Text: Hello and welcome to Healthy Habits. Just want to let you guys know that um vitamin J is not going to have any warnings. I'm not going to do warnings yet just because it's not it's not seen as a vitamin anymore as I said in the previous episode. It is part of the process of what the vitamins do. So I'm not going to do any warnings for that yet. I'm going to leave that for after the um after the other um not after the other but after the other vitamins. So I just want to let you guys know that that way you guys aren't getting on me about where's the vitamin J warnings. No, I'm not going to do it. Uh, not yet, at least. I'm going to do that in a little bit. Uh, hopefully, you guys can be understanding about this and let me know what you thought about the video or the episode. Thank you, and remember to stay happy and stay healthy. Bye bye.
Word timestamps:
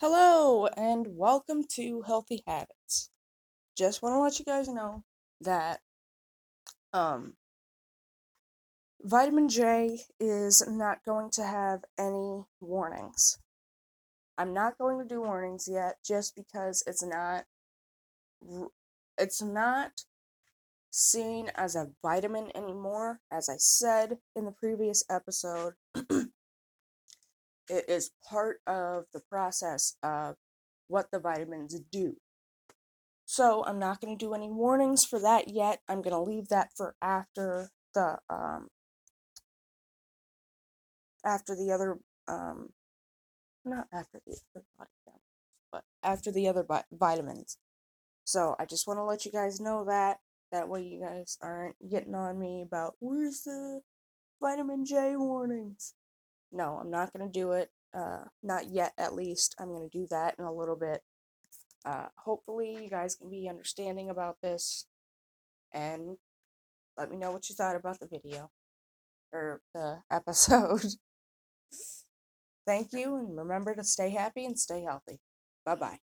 Hello 0.00 0.68
and 0.76 1.08
welcome 1.16 1.64
to 1.72 2.02
Healthy 2.02 2.44
Habits. 2.46 3.10
Just 3.76 4.00
want 4.00 4.14
to 4.14 4.20
let 4.20 4.38
you 4.38 4.44
guys 4.44 4.68
know 4.68 5.02
that 5.40 5.80
um 6.92 7.34
vitamin 9.02 9.48
J 9.48 9.98
is 10.20 10.64
not 10.68 11.04
going 11.04 11.30
to 11.30 11.42
have 11.42 11.80
any 11.98 12.44
warnings. 12.60 13.40
I'm 14.38 14.54
not 14.54 14.78
going 14.78 15.00
to 15.00 15.04
do 15.04 15.20
warnings 15.20 15.66
yet 15.68 15.96
just 16.06 16.36
because 16.36 16.84
it's 16.86 17.02
not 17.02 17.46
it's 19.18 19.42
not 19.42 20.04
seen 20.92 21.50
as 21.56 21.74
a 21.74 21.90
vitamin 22.02 22.52
anymore 22.56 23.18
as 23.32 23.48
I 23.48 23.56
said 23.56 24.18
in 24.36 24.44
the 24.44 24.52
previous 24.52 25.02
episode. 25.10 25.72
It 27.68 27.84
is 27.88 28.10
part 28.28 28.60
of 28.66 29.04
the 29.12 29.20
process 29.20 29.96
of 30.02 30.36
what 30.88 31.10
the 31.10 31.20
vitamins 31.20 31.78
do. 31.92 32.16
So 33.26 33.62
I'm 33.66 33.78
not 33.78 34.00
going 34.00 34.16
to 34.16 34.24
do 34.24 34.32
any 34.32 34.50
warnings 34.50 35.04
for 35.04 35.18
that 35.20 35.48
yet. 35.48 35.80
I'm 35.88 36.00
going 36.00 36.14
to 36.14 36.30
leave 36.30 36.48
that 36.48 36.70
for 36.76 36.94
after 37.02 37.70
the 37.94 38.18
um 38.30 38.68
after 41.24 41.54
the 41.54 41.72
other 41.72 41.98
um 42.26 42.70
not 43.64 43.86
after 43.92 44.20
the 44.26 44.38
other 44.54 44.64
but 45.70 45.84
after 46.02 46.32
the 46.32 46.48
other 46.48 46.66
vitamins. 46.92 47.58
So 48.24 48.56
I 48.58 48.64
just 48.64 48.86
want 48.86 48.98
to 48.98 49.04
let 49.04 49.24
you 49.26 49.32
guys 49.32 49.60
know 49.60 49.84
that 49.84 50.18
that 50.52 50.68
way 50.68 50.82
you 50.82 51.00
guys 51.00 51.36
aren't 51.42 51.76
getting 51.90 52.14
on 52.14 52.38
me 52.38 52.62
about 52.62 52.94
where's 53.00 53.42
the 53.42 53.82
vitamin 54.40 54.84
J 54.84 55.16
warnings. 55.16 55.94
No, 56.52 56.78
I'm 56.80 56.90
not 56.90 57.12
going 57.12 57.30
to 57.30 57.38
do 57.40 57.52
it. 57.52 57.70
Uh, 57.94 58.24
not 58.42 58.68
yet, 58.70 58.92
at 58.98 59.14
least. 59.14 59.54
I'm 59.58 59.68
going 59.68 59.88
to 59.88 59.98
do 59.98 60.06
that 60.10 60.34
in 60.38 60.44
a 60.44 60.52
little 60.52 60.76
bit. 60.76 61.02
Uh, 61.84 62.06
hopefully, 62.16 62.78
you 62.82 62.90
guys 62.90 63.14
can 63.14 63.30
be 63.30 63.48
understanding 63.48 64.10
about 64.10 64.36
this 64.42 64.86
and 65.72 66.16
let 66.96 67.10
me 67.10 67.16
know 67.16 67.30
what 67.30 67.48
you 67.48 67.54
thought 67.54 67.76
about 67.76 68.00
the 68.00 68.08
video 68.08 68.50
or 69.32 69.60
the 69.74 70.02
episode. 70.10 70.84
Thank 72.66 72.92
you, 72.92 73.16
and 73.16 73.36
remember 73.36 73.74
to 73.74 73.84
stay 73.84 74.10
happy 74.10 74.44
and 74.44 74.58
stay 74.58 74.82
healthy. 74.82 75.20
Bye 75.64 75.76
bye. 75.76 76.07